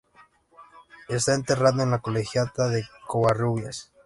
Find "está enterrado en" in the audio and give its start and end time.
1.09-1.91